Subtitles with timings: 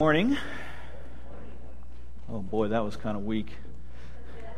[0.00, 0.38] Morning.
[2.30, 3.50] Oh boy, that was kind of weak.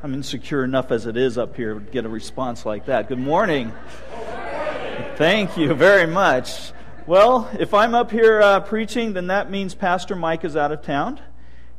[0.02, 3.08] I'm insecure enough as it is up here to get a response like that.
[3.08, 3.72] Good morning.
[5.16, 6.72] Thank you very much.
[7.06, 10.82] Well, if I'm up here uh, preaching, then that means Pastor Mike is out of
[10.82, 11.18] town.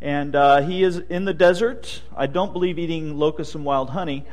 [0.01, 2.01] And uh, he is in the desert.
[2.17, 4.25] I don't believe eating locusts and wild honey.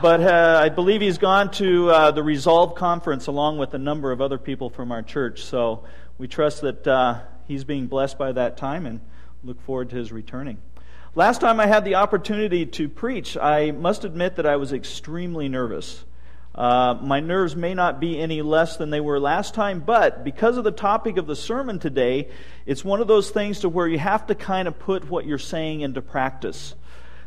[0.00, 4.12] But uh, I believe he's gone to uh, the Resolved Conference along with a number
[4.12, 5.42] of other people from our church.
[5.42, 5.82] So
[6.16, 9.00] we trust that uh, he's being blessed by that time and
[9.42, 10.58] look forward to his returning.
[11.14, 15.48] Last time I had the opportunity to preach, I must admit that I was extremely
[15.48, 16.04] nervous.
[16.54, 20.56] Uh, my nerves may not be any less than they were last time, but because
[20.56, 22.28] of the topic of the sermon today,
[22.64, 25.38] it's one of those things to where you have to kind of put what you're
[25.38, 26.74] saying into practice.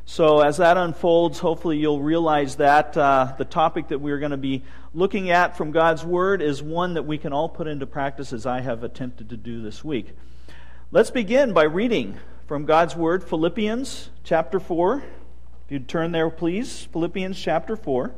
[0.09, 4.37] So, as that unfolds, hopefully you'll realize that uh, the topic that we're going to
[4.37, 8.31] be looking at from God's Word is one that we can all put into practice
[8.31, 10.13] as I have attempted to do this week.
[10.91, 15.03] Let's begin by reading from God's Word, Philippians chapter 4.
[15.65, 16.85] If you'd turn there, please.
[16.93, 18.13] Philippians chapter 4.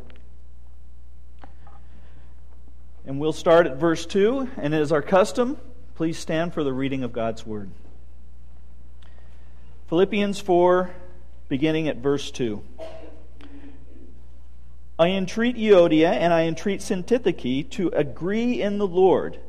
[3.07, 4.51] And we'll start at verse 2.
[4.57, 5.57] And as our custom,
[5.95, 7.71] please stand for the reading of God's Word.
[9.87, 10.91] Philippians 4
[11.49, 12.63] beginning at verse 2.
[14.97, 19.39] I entreat Euodia and I entreat Syntyche to agree in the Lord.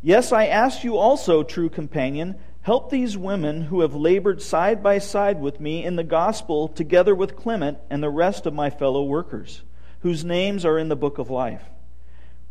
[0.00, 4.98] Yes, I ask you also, true companion, help these women who have labored side by
[4.98, 9.04] side with me in the gospel, together with Clement and the rest of my fellow
[9.04, 9.62] workers,
[10.00, 11.62] whose names are in the book of life.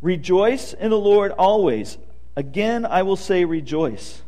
[0.00, 1.98] Rejoice in the Lord always.
[2.36, 4.22] Again, I will say, rejoice.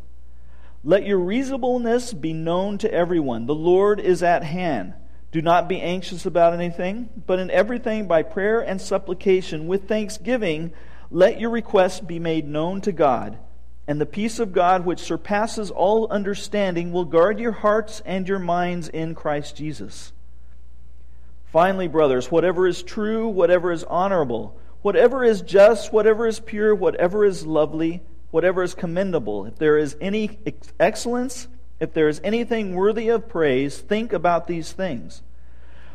[0.86, 3.46] Let your reasonableness be known to everyone.
[3.46, 4.92] The Lord is at hand.
[5.32, 10.72] Do not be anxious about anything, but in everything by prayer and supplication with thanksgiving,
[11.10, 13.38] let your requests be made known to God.
[13.86, 18.38] And the peace of God, which surpasses all understanding, will guard your hearts and your
[18.38, 20.12] minds in Christ Jesus.
[21.50, 27.24] Finally, brothers, whatever is true, whatever is honorable, whatever is just, whatever is pure, whatever
[27.24, 28.02] is lovely,
[28.34, 30.40] whatever is commendable, if there is any
[30.80, 31.46] excellence,
[31.78, 35.22] if there is anything worthy of praise, think about these things.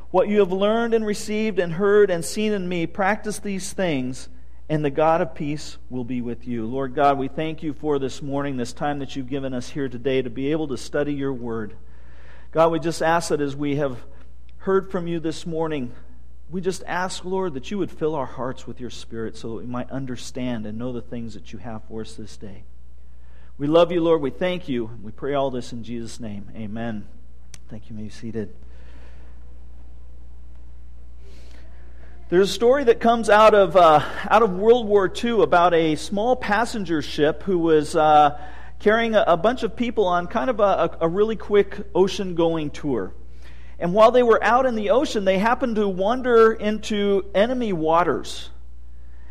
[0.09, 4.29] What you have learned and received and heard and seen in me, practice these things,
[4.69, 6.65] and the God of peace will be with you.
[6.65, 9.89] Lord God, we thank you for this morning, this time that you've given us here
[9.89, 11.75] today to be able to study your word.
[12.53, 13.97] God, we just ask that as we have
[14.59, 15.91] heard from you this morning,
[16.51, 19.55] we just ask, Lord, that you would fill our hearts with your Spirit so that
[19.55, 22.63] we might understand and know the things that you have for us this day.
[23.57, 24.21] We love you, Lord.
[24.21, 24.89] We thank you.
[25.03, 26.49] We pray all this in Jesus' name.
[26.55, 27.07] Amen.
[27.69, 27.95] Thank you.
[27.95, 28.55] May you be seated.
[32.29, 35.95] There's a story that comes out of, uh, out of World War II about a
[35.95, 38.39] small passenger ship who was uh,
[38.79, 42.69] carrying a, a, bunch of people on kind of a, a really quick ocean going
[42.69, 43.13] tour.
[43.79, 48.49] And while they were out in the ocean, they happened to wander into enemy waters.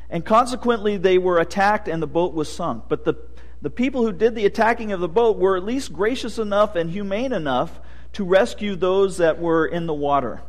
[0.08, 2.84] And consequently, they were attacked and the boat was sunk.
[2.88, 3.14] But the,
[3.60, 6.90] the people who did the attacking of the boat were at least gracious enough and
[6.90, 7.78] humane enough
[8.14, 10.40] to rescue those that were in the water.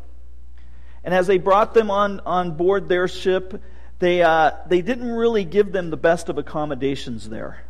[1.03, 3.61] And as they brought them on, on board their ship,
[3.99, 7.63] they, uh, they didn't really give them the best of accommodations there.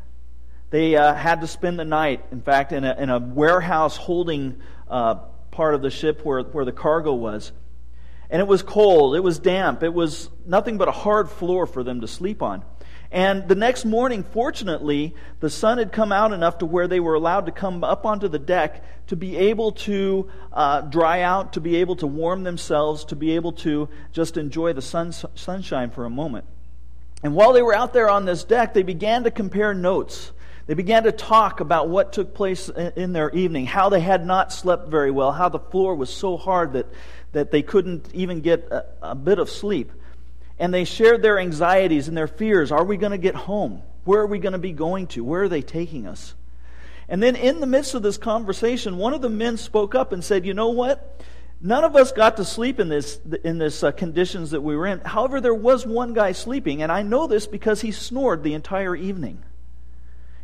[0.70, 4.62] They uh, had to spend the night, in fact, in a, in a warehouse holding
[4.88, 5.16] uh,
[5.52, 7.52] part of the ship where, where the cargo was.
[8.30, 11.84] And it was cold, it was damp, it was nothing but a hard floor for
[11.84, 12.64] them to sleep on.
[13.12, 17.16] And the next morning, fortunately, the sun had come out enough to where they were
[17.16, 21.62] allowed to come up onto the deck to be able to uh, dry out, to
[21.62, 26.06] be able to warm themselves, to be able to just enjoy the sun, sunshine for
[26.06, 26.46] a moment.
[27.24, 30.31] And while they were out there on this deck, they began to compare notes.
[30.69, 34.53] They began to talk about what took place in their evening, how they had not
[34.53, 36.85] slept very well, how the floor was so hard that,
[37.31, 39.91] that they couldn't even get a, a bit of sleep.
[40.59, 42.72] And they shared their anxieties and their fears.
[42.72, 43.81] Are we going to get home?
[44.03, 45.24] Where are we going to be going to?
[45.24, 46.35] Where are they taking us?
[47.07, 50.24] And then, in the midst of this conversation, one of the men spoke up and
[50.24, 51.19] said, You know what?
[51.60, 54.86] None of us got to sleep in this in this uh, conditions that we were
[54.86, 55.00] in.
[55.00, 58.95] However, there was one guy sleeping, and I know this because he snored the entire
[58.95, 59.42] evening.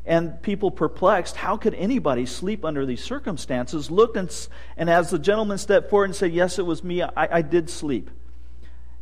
[0.06, 3.90] And people perplexed, how could anybody sleep under these circumstances?
[3.90, 4.48] Looked and,
[4.78, 7.70] and as the gentleman stepped forward and said, Yes, it was me, I, I did
[7.70, 8.12] sleep.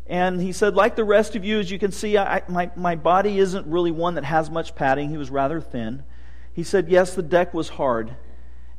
[0.07, 2.95] And he said, Like the rest of you, as you can see, I, my, my
[2.95, 5.09] body isn't really one that has much padding.
[5.09, 6.03] He was rather thin.
[6.53, 8.15] He said, Yes, the deck was hard.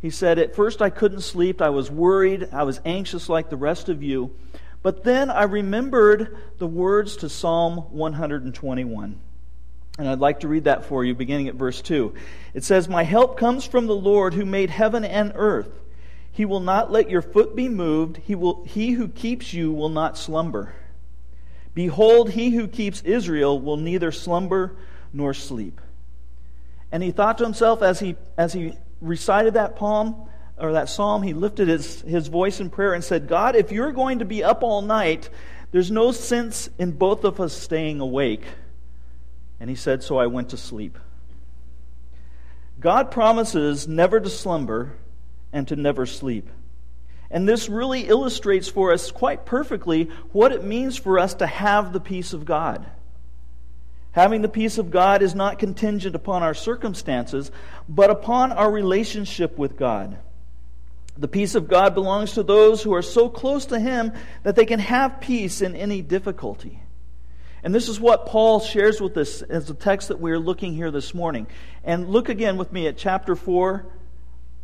[0.00, 1.61] He said, At first I couldn't sleep.
[1.61, 2.49] I was worried.
[2.53, 4.35] I was anxious like the rest of you.
[4.82, 9.19] But then I remembered the words to Psalm 121.
[9.99, 12.14] And I'd like to read that for you, beginning at verse 2.
[12.52, 15.70] It says, My help comes from the Lord who made heaven and earth.
[16.32, 18.17] He will not let your foot be moved.
[18.17, 20.75] He, will, he who keeps you will not slumber.
[21.75, 24.76] Behold, he who keeps Israel will neither slumber
[25.12, 25.81] nor sleep.
[26.90, 30.17] And he thought to himself as he, as he recited that poem,
[30.56, 33.93] or that psalm, he lifted his, his voice in prayer and said, God, if you're
[33.93, 35.29] going to be up all night,
[35.73, 38.44] there's no sense in both of us staying awake.
[39.61, 40.99] And he said, So I went to sleep.
[42.81, 44.93] God promises never to slumber
[45.53, 46.49] and to never sleep.
[47.31, 51.93] And this really illustrates for us quite perfectly what it means for us to have
[51.93, 52.87] the peace of God.
[54.12, 57.50] Having the peace of God is not contingent upon our circumstances,
[57.89, 60.19] but upon our relationship with God.
[61.19, 64.12] The peace of God belongs to those who are so close to Him
[64.45, 66.81] that they can have peace in any difficulty.
[67.64, 70.90] And this is what Paul shares with us as the text that we're looking here
[70.90, 71.46] this morning.
[71.82, 73.87] And look again with me at chapter 4,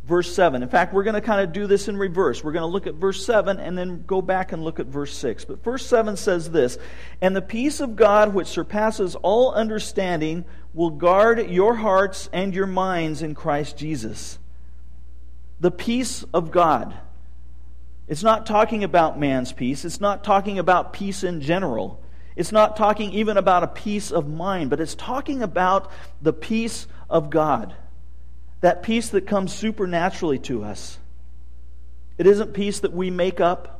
[0.03, 0.61] verse 7.
[0.61, 2.43] In fact, we're going to kind of do this in reverse.
[2.43, 5.17] We're going to look at verse 7 and then go back and look at verse
[5.17, 5.45] 6.
[5.45, 6.77] But verse 7 says this
[7.21, 10.45] And the peace of God, which surpasses all understanding,
[10.75, 14.37] will guard your hearts and your minds in Christ Jesus.
[15.59, 16.93] The peace of God.
[18.07, 21.99] It's not talking about man's peace, it's not talking about peace in general.
[22.41, 25.91] It's not talking even about a peace of mind, but it's talking about
[26.23, 27.75] the peace of God.
[28.61, 30.97] That peace that comes supernaturally to us.
[32.17, 33.79] It isn't peace that we make up,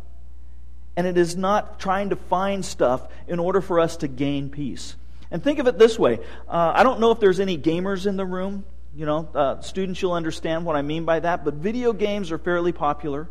[0.95, 4.95] and it is not trying to find stuff in order for us to gain peace.
[5.31, 8.15] And think of it this way uh, I don't know if there's any gamers in
[8.15, 8.63] the room.
[8.95, 12.37] You know, uh, students, you'll understand what I mean by that, but video games are
[12.37, 13.27] fairly popular.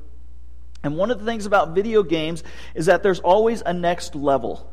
[0.83, 2.43] And one of the things about video games
[2.75, 4.69] is that there's always a next level.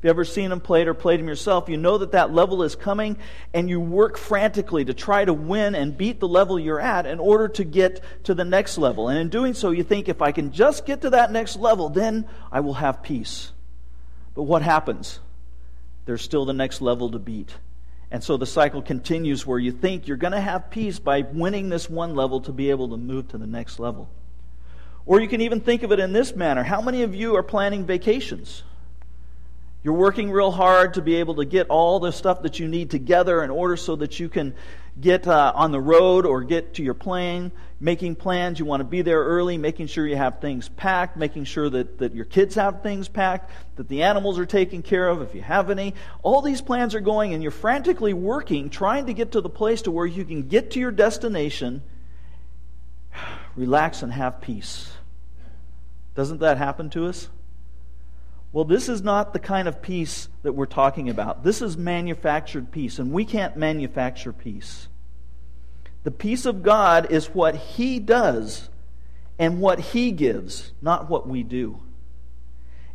[0.00, 2.62] If you've ever seen them played or played them yourself, you know that that level
[2.62, 3.18] is coming
[3.52, 7.18] and you work frantically to try to win and beat the level you're at in
[7.18, 9.10] order to get to the next level.
[9.10, 11.90] And in doing so, you think, if I can just get to that next level,
[11.90, 13.52] then I will have peace.
[14.34, 15.20] But what happens?
[16.06, 17.54] There's still the next level to beat.
[18.10, 21.68] And so the cycle continues where you think you're going to have peace by winning
[21.68, 24.08] this one level to be able to move to the next level.
[25.04, 26.62] Or you can even think of it in this manner.
[26.62, 28.62] How many of you are planning vacations?
[29.82, 32.90] You're working real hard to be able to get all the stuff that you need
[32.90, 34.54] together in order so that you can
[35.00, 37.50] get uh, on the road or get to your plane,
[37.80, 38.58] making plans.
[38.58, 41.96] You want to be there early, making sure you have things packed, making sure that,
[41.96, 45.40] that your kids have things packed, that the animals are taken care of if you
[45.40, 45.94] have any.
[46.22, 49.82] All these plans are going, and you're frantically working, trying to get to the place
[49.82, 51.82] to where you can get to your destination,
[53.56, 54.92] relax, and have peace.
[56.14, 57.30] Doesn't that happen to us?
[58.52, 61.44] Well, this is not the kind of peace that we're talking about.
[61.44, 64.88] This is manufactured peace, and we can't manufacture peace.
[66.02, 68.68] The peace of God is what He does
[69.38, 71.80] and what He gives, not what we do.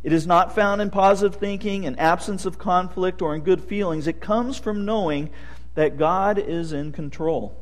[0.02, 4.06] It is not found in positive thinking, in absence of conflict, or in good feelings.
[4.06, 5.30] It comes from knowing
[5.74, 7.56] that God is in control.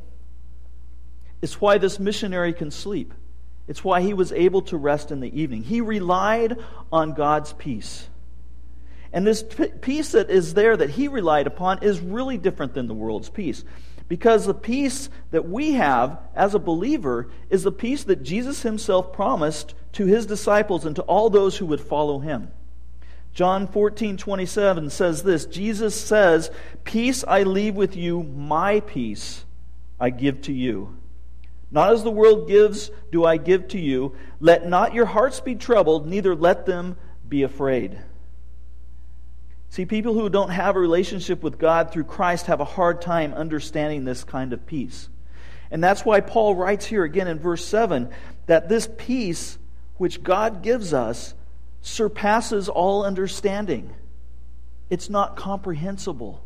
[1.40, 3.14] It's why this missionary can sleep.
[3.66, 5.62] It's why he was able to rest in the evening.
[5.62, 6.58] He relied
[6.92, 8.08] on God's peace.
[9.12, 9.44] And this
[9.80, 13.64] peace that is there that he relied upon is really different than the world's peace.
[14.08, 19.12] Because the peace that we have as a believer is the peace that Jesus himself
[19.12, 22.50] promised to his disciples and to all those who would follow him.
[23.32, 26.50] John 14, 27 says this Jesus says,
[26.84, 29.44] Peace I leave with you, my peace
[29.98, 30.96] I give to you.
[31.74, 34.14] Not as the world gives, do I give to you.
[34.38, 36.96] Let not your hearts be troubled, neither let them
[37.28, 37.98] be afraid.
[39.70, 43.34] See, people who don't have a relationship with God through Christ have a hard time
[43.34, 45.08] understanding this kind of peace.
[45.68, 48.08] And that's why Paul writes here again in verse 7
[48.46, 49.58] that this peace
[49.96, 51.34] which God gives us
[51.82, 53.92] surpasses all understanding.
[54.90, 56.40] It's not comprehensible.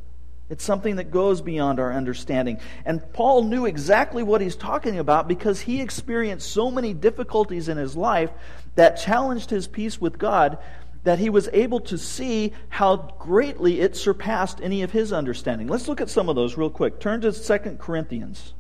[0.50, 2.59] It's something that goes beyond our understanding.
[2.87, 7.76] And Paul knew exactly what he's talking about because he experienced so many difficulties in
[7.76, 8.31] his life
[8.75, 10.59] that challenged his peace with God
[11.05, 15.69] that he was able to see how greatly it surpassed any of his understanding.
[15.69, 16.99] Let's look at some of those real quick.
[16.99, 18.55] Turn to 2 Corinthians.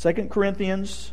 [0.00, 1.12] 2 Corinthians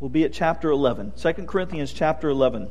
[0.00, 1.12] will be at chapter 11.
[1.16, 2.70] 2 Corinthians chapter 11.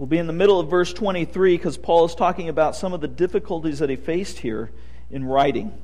[0.00, 3.02] We'll be in the middle of verse 23 because Paul is talking about some of
[3.02, 4.70] the difficulties that he faced here
[5.10, 5.66] in writing.
[5.66, 5.74] In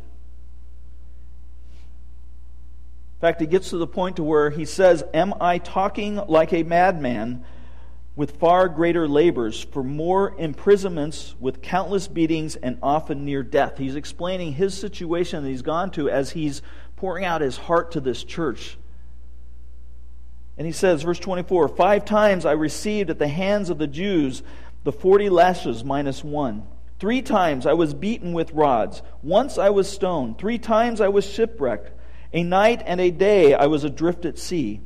[3.20, 6.62] fact, he gets to the point to where he says, Am I talking like a
[6.62, 7.44] madman?
[8.14, 13.76] with far greater labors, for more imprisonments, with countless beatings, and often near death.
[13.76, 16.62] He's explaining his situation that he's gone to as he's
[16.96, 18.78] pouring out his heart to this church.
[20.58, 24.42] And he says, verse 24 Five times I received at the hands of the Jews
[24.84, 26.64] the forty lashes minus one.
[26.98, 29.02] Three times I was beaten with rods.
[29.22, 30.38] Once I was stoned.
[30.38, 31.90] Three times I was shipwrecked.
[32.32, 34.80] A night and a day I was adrift at sea.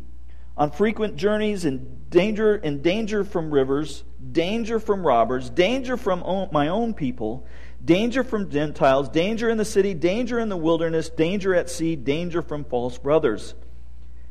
[0.57, 6.69] On frequent journeys in danger in danger from rivers, danger from robbers, danger from my
[6.69, 7.47] own people,
[7.85, 12.43] danger from Gentiles, danger in the city, danger in the wilderness, danger at sea, danger
[12.43, 13.55] from false brothers.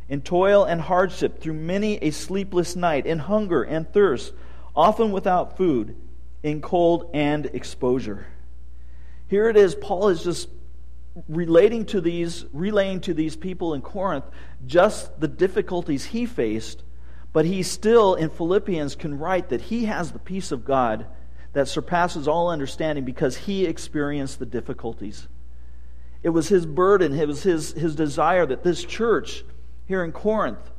[0.09, 4.33] In toil and hardship, through many a sleepless night, in hunger and thirst,
[4.75, 5.95] often without food
[6.43, 8.25] in cold and exposure.
[9.27, 10.49] Here it is, Paul is just
[11.27, 14.25] relating to these, relaying to these people in Corinth
[14.65, 16.83] just the difficulties he faced,
[17.33, 21.05] but he still in Philippians can write that he has the peace of God
[21.53, 25.27] that surpasses all understanding because he experienced the difficulties.
[26.21, 29.43] It was his burden, it was his, his desire that this church
[29.89, 30.69] here in Corinth,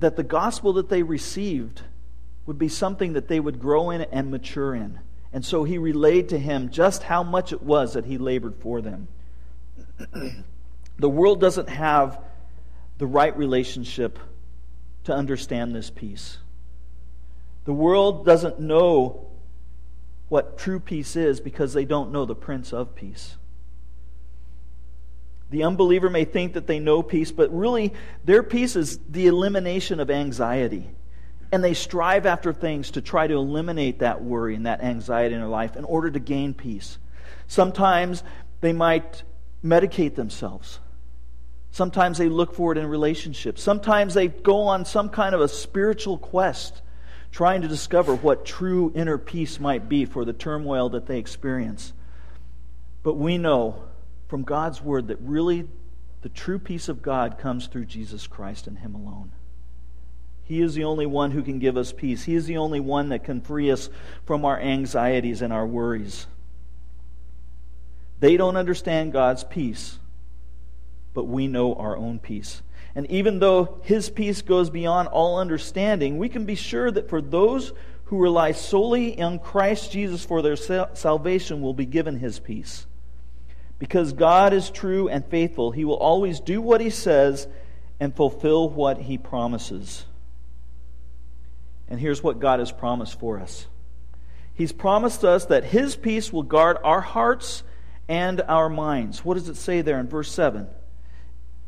[0.00, 1.82] that the gospel that they received
[2.44, 4.98] would be something that they would grow in and mature in.
[5.32, 8.82] And so he relayed to him just how much it was that he labored for
[8.82, 9.06] them.
[10.98, 12.18] the world doesn't have
[12.98, 14.18] the right relationship
[15.04, 16.38] to understand this peace.
[17.64, 19.28] The world doesn't know
[20.28, 23.36] what true peace is because they don't know the Prince of Peace.
[25.50, 27.92] The unbeliever may think that they know peace, but really
[28.24, 30.90] their peace is the elimination of anxiety
[31.54, 35.40] and they strive after things to try to eliminate that worry and that anxiety in
[35.40, 36.98] their life in order to gain peace.
[37.46, 38.24] Sometimes
[38.60, 39.22] they might
[39.64, 40.80] medicate themselves.
[41.70, 43.62] Sometimes they look for it in relationships.
[43.62, 46.82] Sometimes they go on some kind of a spiritual quest
[47.30, 51.92] trying to discover what true inner peace might be for the turmoil that they experience.
[53.04, 53.84] But we know
[54.28, 55.68] from God's word that really
[56.22, 59.32] the true peace of God comes through Jesus Christ and Him alone.
[60.44, 62.24] He is the only one who can give us peace.
[62.24, 63.88] He is the only one that can free us
[64.26, 66.26] from our anxieties and our worries.
[68.20, 69.98] They don't understand God's peace,
[71.12, 72.62] but we know our own peace.
[72.94, 77.20] And even though His peace goes beyond all understanding, we can be sure that for
[77.20, 77.72] those
[78.04, 82.86] who rely solely on Christ Jesus for their salvation will be given His peace.
[83.78, 87.48] Because God is true and faithful, He will always do what He says
[88.00, 90.06] and fulfill what He promises.
[91.88, 93.66] And here's what God has promised for us
[94.54, 97.64] He's promised us that His peace will guard our hearts
[98.08, 99.24] and our minds.
[99.24, 100.68] What does it say there in verse 7?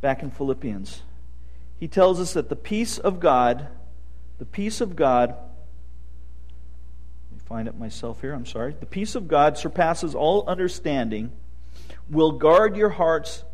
[0.01, 1.03] Back in Philippians.
[1.79, 3.69] He tells us that the peace of God,
[4.39, 5.39] the peace of God, let
[7.33, 8.75] me find it myself here, I'm sorry.
[8.79, 11.33] The peace of God surpasses all understanding,
[12.11, 13.45] will guard your hearts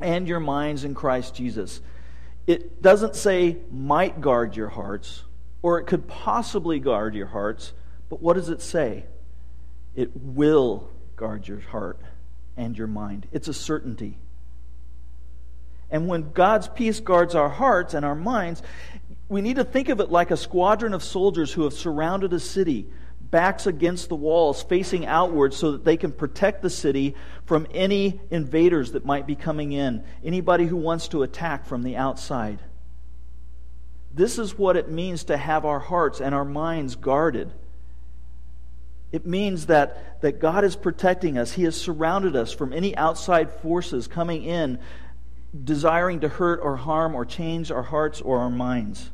[0.00, 1.80] and your minds in Christ Jesus.
[2.46, 5.24] It doesn't say might guard your hearts
[5.62, 7.72] or it could possibly guard your hearts,
[8.08, 9.04] but what does it say?
[9.94, 12.00] It will guard your heart
[12.56, 13.28] and your mind.
[13.32, 14.18] It's a certainty.
[15.90, 18.62] And when God's peace guards our hearts and our minds,
[19.28, 22.40] we need to think of it like a squadron of soldiers who have surrounded a
[22.40, 22.86] city,
[23.30, 28.20] backs against the walls, facing outward, so that they can protect the city from any
[28.30, 32.60] invaders that might be coming in, anybody who wants to attack from the outside.
[34.12, 37.52] This is what it means to have our hearts and our minds guarded.
[39.12, 41.52] It means that, that God is protecting us.
[41.52, 44.78] He has surrounded us from any outside forces coming in,
[45.64, 49.10] desiring to hurt or harm or change our hearts or our minds.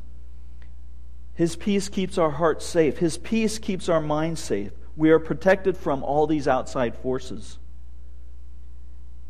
[1.37, 2.97] His peace keeps our hearts safe.
[2.97, 4.71] His peace keeps our minds safe.
[4.95, 7.59] We are protected from all these outside forces.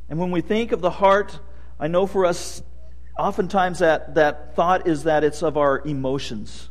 [0.07, 1.37] And when we think of the heart,
[1.77, 2.63] I know for us
[3.19, 6.69] oftentimes that, that thought is that it's of our emotions.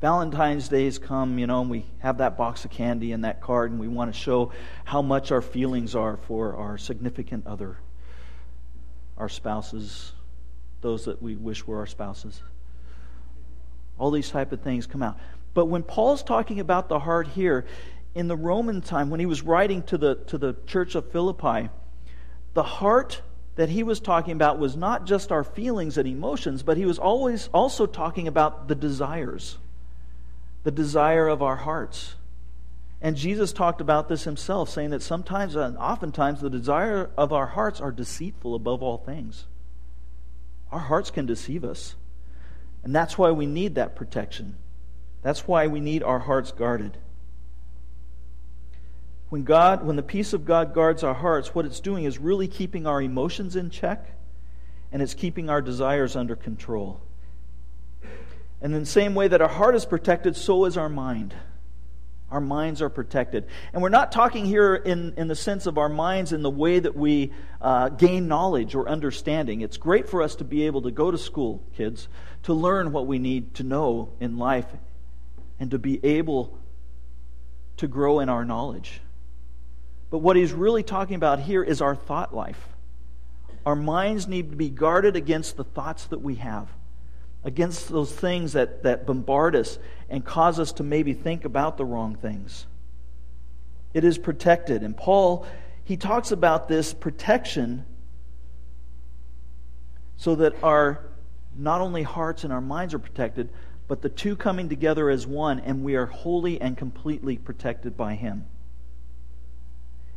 [0.00, 3.72] Valentine's Days come, you know, and we have that box of candy and that card,
[3.72, 4.52] and we want to show
[4.84, 7.76] how much our feelings are for our significant other,
[9.18, 10.12] our spouses,
[10.80, 12.40] those that we wish were our spouses.
[14.00, 15.18] All these type of things come out.
[15.54, 17.66] But when Paul's talking about the heart here,
[18.14, 21.68] in the Roman time, when he was writing to the, to the church of Philippi,
[22.54, 23.22] the heart
[23.56, 26.98] that he was talking about was not just our feelings and emotions, but he was
[26.98, 29.58] always also talking about the desires,
[30.64, 32.14] the desire of our hearts.
[33.02, 37.46] And Jesus talked about this himself, saying that sometimes and oftentimes the desire of our
[37.46, 39.46] hearts are deceitful above all things.
[40.70, 41.94] Our hearts can deceive us.
[42.82, 44.56] And that's why we need that protection.
[45.22, 46.96] That's why we need our hearts guarded.
[49.28, 52.48] When God, when the peace of God guards our hearts, what it's doing is really
[52.48, 54.06] keeping our emotions in check
[54.90, 57.00] and it's keeping our desires under control.
[58.60, 61.34] And in the same way that our heart is protected, so is our mind.
[62.30, 63.46] Our minds are protected.
[63.72, 66.78] And we're not talking here in, in the sense of our minds in the way
[66.78, 69.62] that we uh, gain knowledge or understanding.
[69.62, 72.08] It's great for us to be able to go to school, kids,
[72.44, 74.66] to learn what we need to know in life
[75.58, 76.56] and to be able
[77.78, 79.00] to grow in our knowledge.
[80.10, 82.68] But what he's really talking about here is our thought life.
[83.66, 86.68] Our minds need to be guarded against the thoughts that we have
[87.44, 89.78] against those things that, that bombard us
[90.08, 92.66] and cause us to maybe think about the wrong things.
[93.94, 94.82] It is protected.
[94.82, 95.46] And Paul,
[95.84, 97.84] he talks about this protection
[100.16, 101.06] so that our
[101.56, 103.48] not only hearts and our minds are protected,
[103.88, 108.14] but the two coming together as one, and we are wholly and completely protected by
[108.14, 108.46] Him.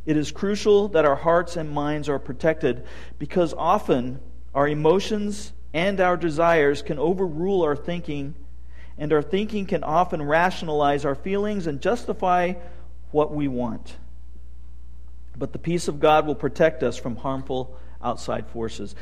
[0.06, 2.84] It is crucial that our hearts and minds are protected
[3.18, 4.20] because often
[4.54, 8.34] our emotions and our desires can overrule our thinking,
[8.96, 12.54] and our thinking can often rationalize our feelings and justify
[13.10, 13.96] what we want.
[15.36, 18.94] But the peace of God will protect us from harmful outside forces.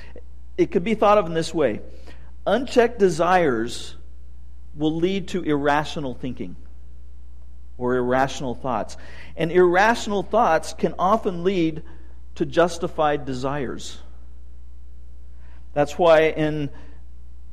[0.56, 1.82] It could be thought of in this way
[2.46, 3.94] unchecked desires
[4.74, 6.56] will lead to irrational thinking
[7.76, 8.96] or irrational thoughts.
[9.36, 11.82] And irrational thoughts can often lead
[12.36, 13.98] to justified desires.
[15.74, 16.70] That's why in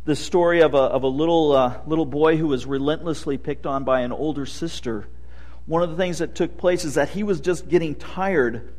[0.06, 3.84] the story of a, of a little, uh, little boy who was relentlessly picked on
[3.84, 5.08] by an older sister,
[5.66, 8.74] one of the things that took place is that he was just getting tired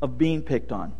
[0.00, 0.94] of being picked on.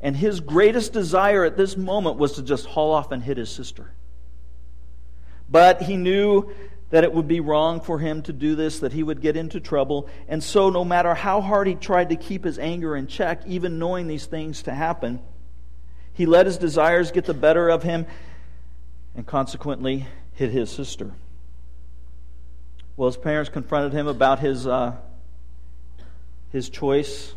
[0.00, 3.50] And his greatest desire at this moment was to just haul off and hit his
[3.50, 3.92] sister.
[5.50, 6.52] But he knew
[6.90, 9.60] that it would be wrong for him to do this, that he would get into
[9.60, 10.08] trouble.
[10.28, 13.78] And so, no matter how hard he tried to keep his anger in check, even
[13.78, 15.20] knowing these things to happen,
[16.18, 18.04] he let his desires get the better of him
[19.14, 20.04] and consequently
[20.34, 21.12] hit his sister.
[22.96, 24.96] Well, his parents confronted him about his, uh,
[26.50, 27.32] his choice,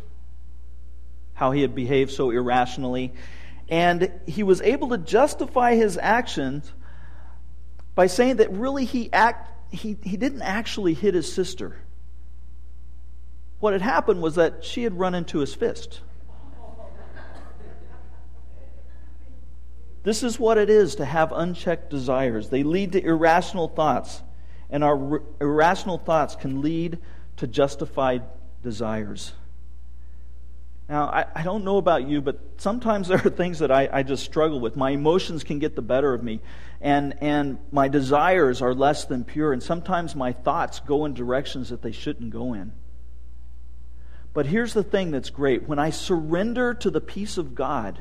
[1.34, 3.12] how he had behaved so irrationally,
[3.68, 6.72] and he was able to justify his actions
[7.94, 11.76] by saying that really he, act, he, he didn't actually hit his sister.
[13.60, 16.00] What had happened was that she had run into his fist.
[20.02, 22.48] This is what it is to have unchecked desires.
[22.48, 24.22] They lead to irrational thoughts,
[24.68, 26.98] and our r- irrational thoughts can lead
[27.36, 28.22] to justified
[28.62, 29.32] desires.
[30.88, 34.02] Now, I, I, don't know about you, but sometimes there are things that I, I
[34.02, 34.76] just struggle with.
[34.76, 36.40] My emotions can get the better of me,
[36.80, 41.70] and, and my desires are less than pure, and sometimes my thoughts go in directions
[41.70, 42.72] that they shouldn't go in.
[44.34, 48.00] But here's the thing that's great when I surrender to the peace of God,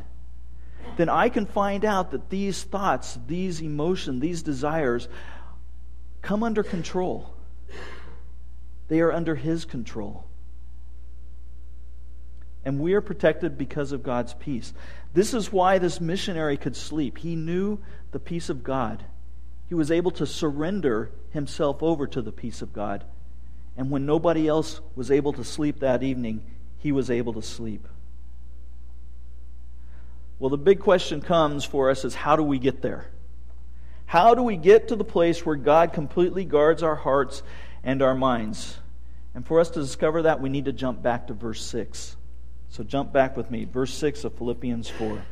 [0.98, 5.08] then I can find out that these thoughts, these emotions, these desires
[6.22, 7.34] come under control.
[8.88, 10.26] They are under His control.
[12.64, 14.74] And we are protected because of God's peace.
[15.14, 17.18] This is why this missionary could sleep.
[17.18, 17.80] He knew
[18.12, 19.04] the peace of God.
[19.68, 23.04] He was able to surrender himself over to the peace of God.
[23.78, 26.44] And when nobody else was able to sleep that evening,
[26.78, 27.88] he was able to sleep.
[30.42, 33.06] Well, the big question comes for us is how do we get there?
[34.08, 37.44] How do we get to the place where God completely guards our hearts
[37.84, 38.80] and our minds?
[39.36, 42.16] And for us to discover that, we need to jump back to verse 6.
[42.70, 45.24] So jump back with me, verse 6 of Philippians 4.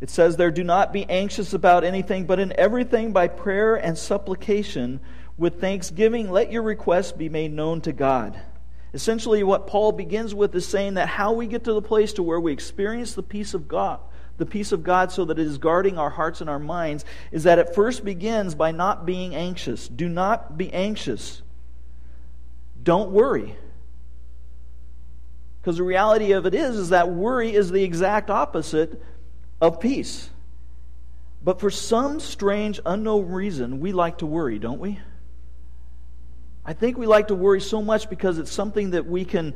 [0.00, 3.98] It says there, Do not be anxious about anything, but in everything by prayer and
[3.98, 5.00] supplication,
[5.36, 8.40] with thanksgiving, let your requests be made known to God.
[8.94, 12.22] Essentially, what Paul begins with is saying that how we get to the place to
[12.22, 14.00] where we experience the peace of God,
[14.36, 17.44] the peace of God so that it is guarding our hearts and our minds, is
[17.44, 19.88] that it first begins by not being anxious.
[19.88, 21.40] Do not be anxious.
[22.82, 23.56] Don't worry.
[25.60, 29.00] Because the reality of it is, is that worry is the exact opposite
[29.60, 30.28] of peace.
[31.42, 34.98] But for some strange, unknown reason, we like to worry, don't we?
[36.64, 39.54] I think we like to worry so much because it's something that we can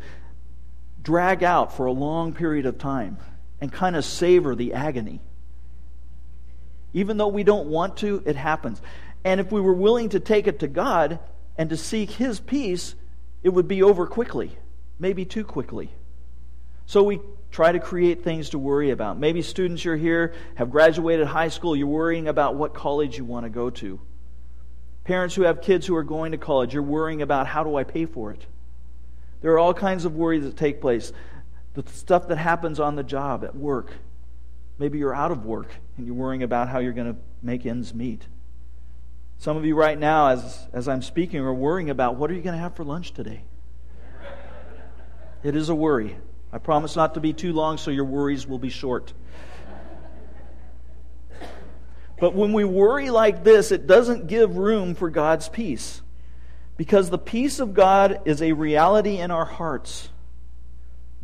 [1.03, 3.19] drag out for a long period of time
[3.61, 5.21] and kind of savor the agony.
[6.93, 8.81] Even though we don't want to, it happens.
[9.25, 11.21] And if we were willing to take it to God
[11.57, 12.95] and to seek His peace,
[13.43, 14.57] it would be over quickly,
[14.99, 15.91] maybe too quickly.
[16.87, 17.21] So we
[17.53, 19.19] try to create things to worry about.
[19.19, 23.45] Maybe students you're here have graduated high school, you're worrying about what college you want
[23.45, 24.01] to go to.
[25.07, 27.85] Parents who have kids who are going to college, you're worrying about how do I
[27.85, 28.45] pay for it?
[29.41, 31.13] There are all kinds of worries that take place.
[31.75, 33.93] The stuff that happens on the job, at work.
[34.81, 37.95] Maybe you're out of work and you're worrying about how you're going to make ends
[37.95, 38.27] meet.
[39.39, 42.43] Some of you right now, as, as I'm speaking, are worrying about what are you
[42.43, 43.43] going to have for lunch today?
[45.45, 46.17] It is a worry.
[46.53, 49.13] I promise not to be too long so your worries will be short.
[52.19, 56.01] But when we worry like this, it doesn't give room for God's peace.
[56.77, 60.09] Because the peace of God is a reality in our hearts.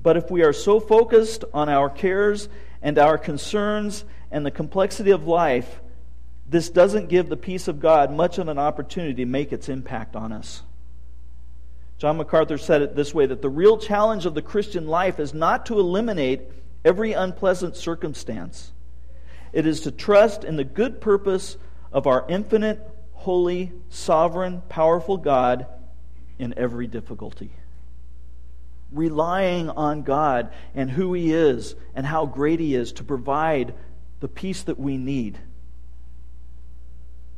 [0.03, 2.49] But if we are so focused on our cares
[2.83, 5.81] and our concerns and the complexity of life,
[6.49, 10.17] this doesn't give the peace of God much of an opportunity to make its impact
[10.17, 10.63] on us.
[11.99, 15.33] John MacArthur said it this way that the real challenge of the Christian life is
[15.33, 16.43] not to eliminate
[16.85, 18.73] every unpleasant circumstance,
[19.53, 21.57] it is to trust in the good purpose
[21.93, 22.81] of our infinite,
[23.13, 25.67] holy, sovereign, powerful God
[26.39, 27.53] in every difficulty.
[28.91, 33.75] Relying on God and who He is and how great He is to provide
[34.21, 35.39] the peace that we need.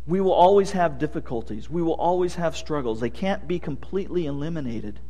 [0.07, 1.71] We will always have difficulties.
[1.71, 3.01] We will always have struggles.
[3.01, 5.01] They can't be completely eliminated.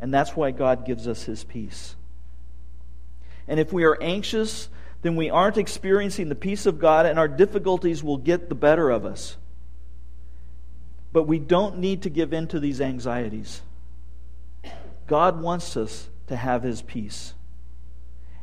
[0.00, 1.94] And that's why God gives us His peace.
[3.46, 4.68] And if we are anxious,
[5.02, 8.90] then we aren't experiencing the peace of God, and our difficulties will get the better
[8.90, 9.36] of us.
[11.12, 13.62] But we don't need to give in to these anxieties.
[15.06, 17.34] God wants us to have His peace.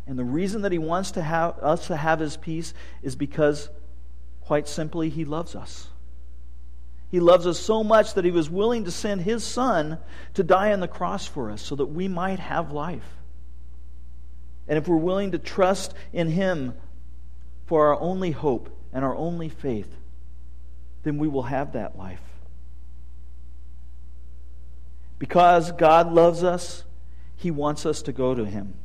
[0.05, 3.69] And the reason that He wants to have us to have His peace is because
[4.49, 5.89] Quite simply, He loves us.
[7.11, 9.99] He loves us so much that He was willing to send His Son
[10.33, 13.18] to die on the cross for us so that we might have life.
[14.69, 16.75] And if we're willing to trust in Him
[17.65, 19.93] for our only hope and our only faith,
[21.03, 22.21] then we will have that life.
[25.17, 26.85] Because God loves us,
[27.35, 28.75] He wants us to go to Him.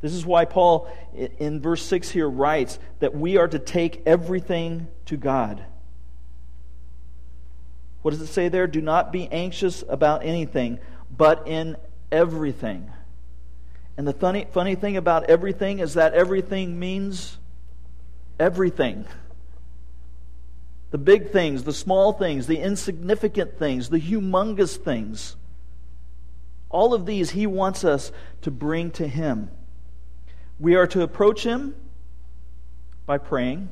[0.00, 4.88] This is why Paul, in verse 6 here, writes that we are to take everything
[5.06, 5.64] to God.
[8.02, 8.66] What does it say there?
[8.66, 10.80] Do not be anxious about anything,
[11.14, 11.76] but in
[12.10, 12.90] everything.
[14.00, 17.36] And the funny, funny thing about everything is that everything means
[18.38, 19.04] everything.
[20.90, 25.36] The big things, the small things, the insignificant things, the humongous things.
[26.70, 28.10] All of these he wants us
[28.40, 29.50] to bring to him.
[30.58, 31.74] We are to approach Him
[33.04, 33.68] by praying.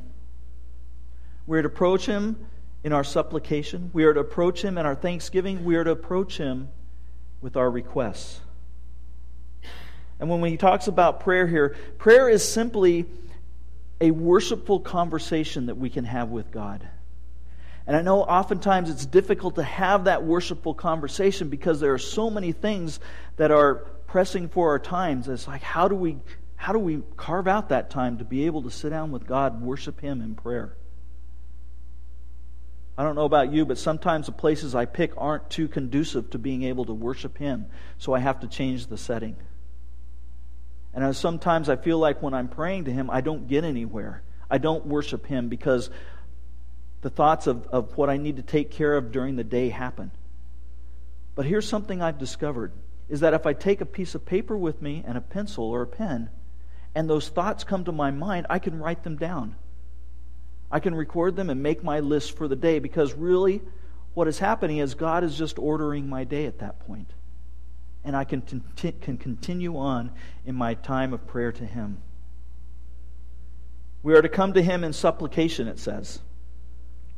[1.47, 2.37] We are to approach Him
[2.85, 3.89] in our supplication.
[3.95, 5.65] We are to approach Him in our thanksgiving.
[5.65, 6.69] We are to approach Him
[7.41, 8.43] with our requests.
[10.21, 13.07] And when he talks about prayer here, prayer is simply
[14.01, 16.87] a worshipful conversation that we can have with God.
[17.87, 22.29] And I know oftentimes it's difficult to have that worshipful conversation because there are so
[22.29, 23.01] many things
[23.37, 23.77] that are
[24.07, 25.29] pressing for our times.
[25.29, 26.19] It's like, how do we
[26.57, 29.63] how do we carve out that time to be able to sit down with God
[29.63, 30.77] worship Him in prayer?
[32.99, 36.39] I don't know about you, but sometimes the places I pick aren't too conducive to
[36.39, 39.37] being able to worship Him, so I have to change the setting.
[41.05, 44.23] And sometimes I feel like when I'm praying to Him, I don't get anywhere.
[44.51, 45.91] I don't worship Him because
[47.03, 50.11] the thoughts of, of what I need to take care of during the day happen.
[51.35, 52.73] But here's something I've discovered
[53.09, 55.83] is that if I take a piece of paper with me and a pencil or
[55.83, 56.31] a pen,
[56.95, 59.55] and those thoughts come to my mind, I can write them down.
[60.71, 63.63] I can record them and make my list for the day because really
[64.15, 67.11] what is happening is God is just ordering my day at that point.
[68.05, 68.43] And I can,
[68.77, 70.13] can continue on
[70.47, 71.99] in my time of prayer to Him.
[74.03, 76.21] We are to come to Him in supplication, it says.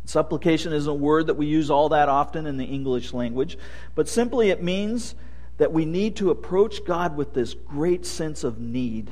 [0.07, 3.59] Supplication is a word that we use all that often in the English language,
[3.95, 5.15] but simply it means
[5.59, 9.11] that we need to approach God with this great sense of need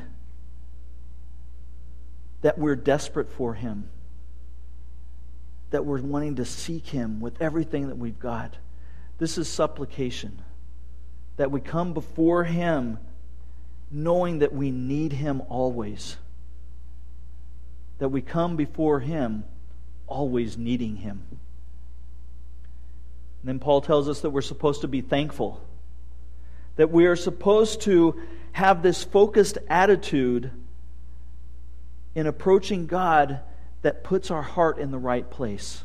[2.40, 3.88] that we're desperate for Him,
[5.70, 8.56] that we're wanting to seek Him with everything that we've got.
[9.18, 10.42] This is supplication.
[11.38, 12.98] That we come before Him
[13.90, 16.16] knowing that we need Him always.
[17.98, 19.44] That we come before Him
[20.06, 21.22] always needing Him.
[23.40, 25.60] And then Paul tells us that we're supposed to be thankful.
[26.76, 28.20] That we are supposed to
[28.52, 30.50] have this focused attitude
[32.14, 33.40] in approaching God
[33.82, 35.82] that puts our heart in the right place.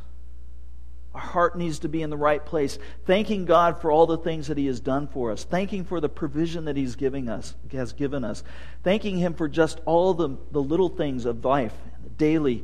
[1.13, 4.47] Our heart needs to be in the right place, thanking God for all the things
[4.47, 7.93] that He has done for us, thanking for the provision that He's giving us, has
[7.93, 8.43] given us,
[8.83, 11.73] thanking Him for just all the, the little things of life,
[12.03, 12.63] the daily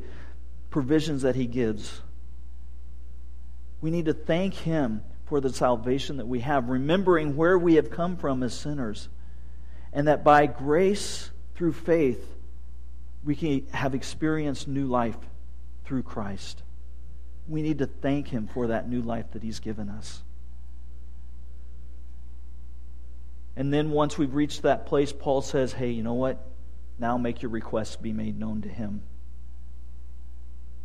[0.72, 2.02] provisions that He gives.
[3.82, 7.92] We need to thank Him for the salvation that we have, remembering where we have
[7.92, 9.10] come from as sinners,
[9.94, 12.36] and that by grace through faith,
[13.24, 15.18] we can have experienced new life
[15.86, 16.64] through Christ.
[17.50, 20.22] We need to thank Him for that new life that He's given us.
[23.56, 26.46] And then once we've reached that place, Paul says, hey, you know what?
[26.98, 29.02] Now make your requests be made known to Him.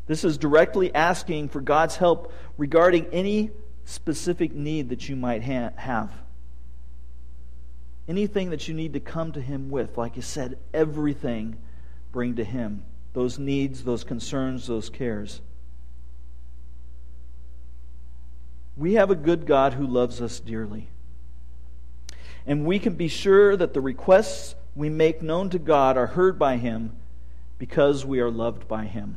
[0.07, 3.51] This is directly asking for God's help regarding any
[3.85, 6.13] specific need that you might ha- have.
[8.09, 11.57] Anything that you need to come to Him with, like you said, everything
[12.13, 12.85] bring to Him.
[13.13, 15.41] Those needs, those concerns, those cares.
[18.77, 20.89] We have a good God who loves us dearly.
[22.47, 26.39] And we can be sure that the requests we make known to God are heard
[26.39, 26.97] by Him
[27.59, 29.17] because we are loved by Him.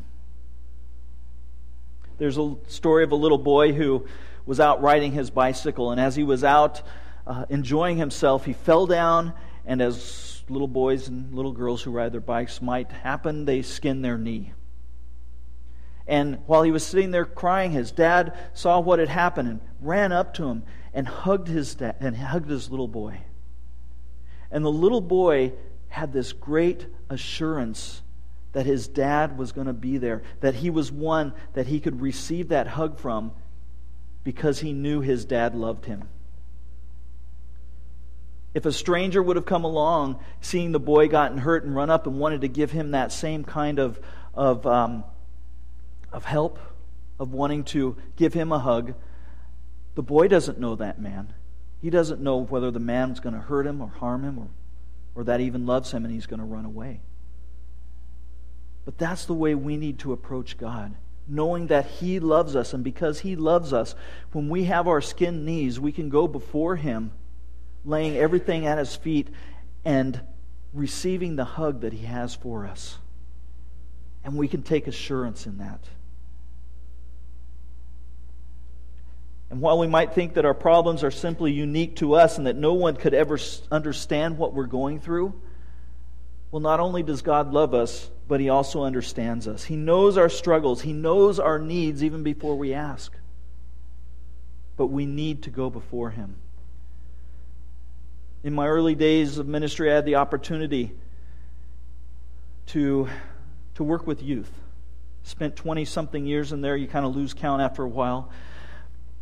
[2.17, 4.06] There's a story of a little boy who
[4.46, 6.82] was out riding his bicycle, and as he was out
[7.28, 9.34] uh, enjoying himself, he fell down,
[9.65, 14.04] and as little boys and little girls who ride their bikes might happen, they skinned
[14.04, 14.54] their knee.
[16.08, 20.12] And while he was sitting there crying, his dad saw what had happened and ran
[20.12, 23.20] up to him and hugged his dad and hugged his little boy.
[24.50, 25.54] And the little boy
[25.89, 28.02] had this great assurance
[28.54, 32.02] that his dad was going to be there, that he was one that he could
[32.02, 33.34] receive that hug from
[34.24, 36.08] because he knew his dad loved him.
[38.54, 42.08] If a stranger would have come along, seeing the boy gotten hurt and run up
[42.08, 44.00] and wanted to give him that same kind of,
[44.34, 45.04] of, um,
[46.17, 46.58] of help,
[47.19, 48.95] of wanting to give him a hug,
[49.93, 51.32] the boy doesn't know that man.
[51.80, 54.47] He doesn't know whether the man's going to hurt him or harm him or,
[55.13, 57.01] or that even loves him and he's going to run away.
[58.84, 60.95] But that's the way we need to approach God,
[61.27, 62.73] knowing that He loves us.
[62.73, 63.93] And because He loves us,
[64.32, 67.12] when we have our skinned knees, we can go before Him,
[67.84, 69.27] laying everything at His feet
[69.84, 70.21] and
[70.73, 72.97] receiving the hug that He has for us.
[74.23, 75.82] And we can take assurance in that.
[79.49, 82.55] And while we might think that our problems are simply unique to us and that
[82.55, 83.39] no one could ever
[83.71, 85.33] understand what we're going through,
[86.51, 89.63] well, not only does God love us, but He also understands us.
[89.63, 93.13] He knows our struggles, He knows our needs even before we ask.
[94.75, 96.36] But we need to go before Him.
[98.43, 100.93] In my early days of ministry, I had the opportunity
[102.67, 103.10] to,
[103.75, 104.51] to work with youth.
[105.23, 106.77] Spent 20 something years in there.
[106.77, 108.29] You kind of lose count after a while.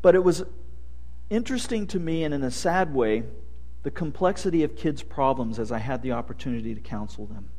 [0.06, 0.46] But it was
[1.32, 3.24] interesting to me, and in a sad way,
[3.82, 7.50] the complexity of kids' problems as I had the opportunity to counsel them.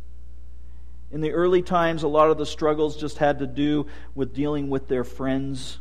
[1.10, 4.70] In the early times, a lot of the struggles just had to do with dealing
[4.70, 5.78] with their friends,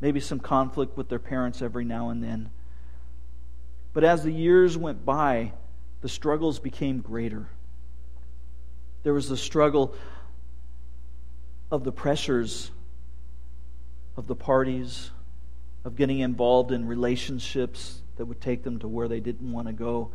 [0.00, 2.48] maybe some conflict with their parents every now and then.
[3.92, 5.52] But as the years went by,
[6.00, 7.48] the struggles became greater.
[9.02, 9.94] There was the struggle
[11.70, 12.70] of the pressures
[14.16, 15.10] of the parties,
[15.84, 19.72] of getting involved in relationships that would take them to where they didn't want to
[19.72, 20.10] go,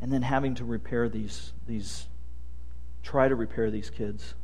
[0.00, 2.06] and then having to repair these, these
[3.02, 4.34] try to repair these kids.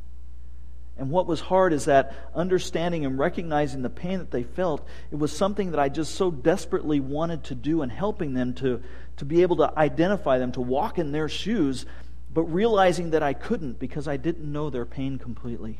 [0.97, 5.15] And what was hard is that understanding and recognizing the pain that they felt, it
[5.15, 8.83] was something that I just so desperately wanted to do and helping them to,
[9.17, 11.85] to be able to identify them, to walk in their shoes,
[12.33, 15.79] but realizing that I couldn't because I didn't know their pain completely.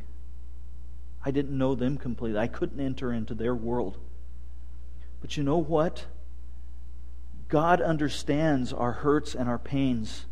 [1.23, 2.39] I didn't know them completely.
[2.39, 3.97] I couldn't enter into their world.
[5.21, 6.05] But you know what?
[7.47, 10.25] God understands our hurts and our pains.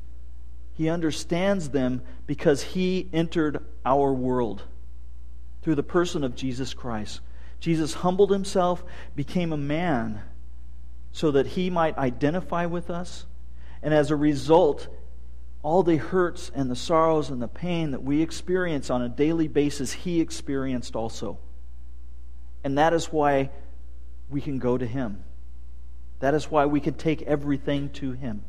[0.73, 4.63] He understands them because He entered our world
[5.61, 7.19] through the person of Jesus Christ.
[7.59, 8.83] Jesus humbled Himself,
[9.15, 10.21] became a man,
[11.11, 13.25] so that He might identify with us.
[13.83, 14.87] And as a result,
[15.61, 19.49] all the hurts and the sorrows and the pain that we experience on a daily
[19.49, 21.37] basis, He experienced also.
[22.63, 23.51] And that is why
[24.29, 25.23] we can go to Him.
[26.19, 28.43] That is why we can take everything to Him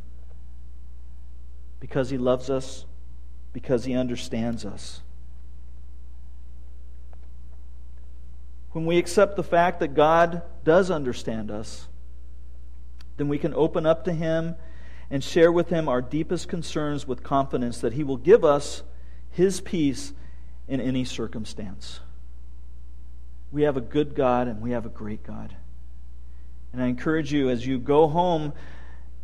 [1.78, 2.84] because He loves us,
[3.52, 5.00] because He understands us.
[8.72, 11.88] When we accept the fact that God does understand us,
[13.16, 14.54] then we can open up to Him
[15.10, 18.82] and share with Him our deepest concerns with confidence that He will give us
[19.30, 20.12] His peace
[20.68, 22.00] in any circumstance.
[23.50, 25.56] We have a good God and we have a great God.
[26.72, 28.52] And I encourage you as you go home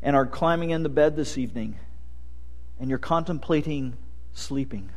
[0.03, 1.79] and are climbing into bed this evening
[2.79, 3.97] and you're contemplating
[4.33, 4.91] sleeping,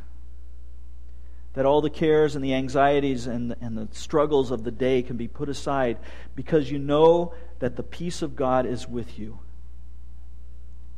[1.54, 5.16] that all the cares and the anxieties and and the struggles of the day can
[5.16, 5.98] be put aside
[6.34, 9.38] because you know that the peace of God is with you.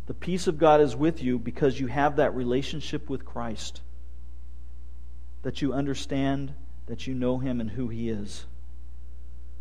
[0.07, 3.81] The peace of God is with you because you have that relationship with Christ,
[5.43, 6.53] that you understand,
[6.87, 8.47] that you know Him and who He is.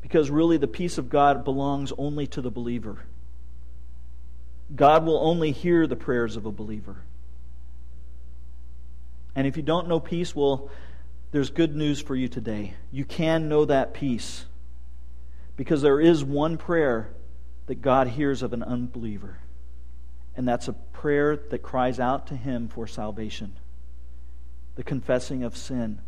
[0.02, 3.06] Because really, the peace of God belongs only to the believer.
[4.76, 7.04] God will only hear the prayers of a believer.
[9.36, 10.70] And if you don't know peace, well,
[11.32, 12.74] there's good news for you today.
[12.92, 14.46] You can know that peace
[15.56, 17.10] because there is one prayer
[17.68, 19.38] that God hears of an unbeliever,
[20.36, 23.54] and that's a prayer that cries out to Him for salvation,
[24.76, 26.02] the confessing of sin,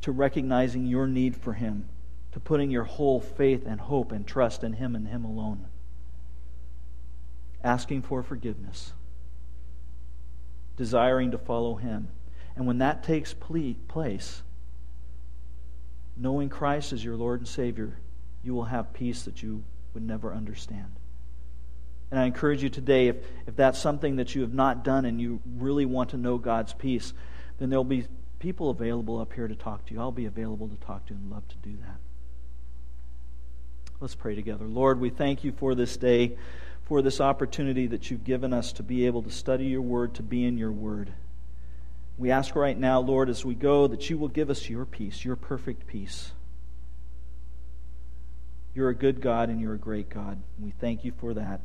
[0.00, 1.88] to recognizing your need for Him,
[2.32, 5.66] to putting your whole faith and hope and trust in Him and Him alone,
[7.62, 8.92] asking for forgiveness
[10.80, 12.08] desiring to follow Him.
[12.56, 14.42] And when that takes place,
[16.16, 17.98] knowing Christ as your Lord and Savior,
[18.42, 19.62] you will have peace that you
[19.92, 20.86] would never understand.
[22.10, 23.16] And I encourage you today, if,
[23.46, 26.72] if that's something that you have not done and you really want to know God's
[26.72, 27.12] peace,
[27.58, 28.06] then there'll be
[28.38, 30.00] people available up here to talk to you.
[30.00, 31.98] I'll be available to talk to and love to do that.
[34.00, 34.64] Let's pray together.
[34.66, 36.36] Lord, we thank you for this day
[36.90, 40.24] for this opportunity that you've given us to be able to study your word, to
[40.24, 41.12] be in your word.
[42.18, 45.24] We ask right now, Lord, as we go, that you will give us your peace,
[45.24, 46.32] your perfect peace.
[48.74, 50.42] You're a good God and you're a great God.
[50.58, 51.60] We thank you for that.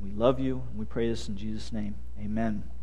[0.00, 1.94] We love you, and we pray this in Jesus' name.
[2.18, 2.73] Amen.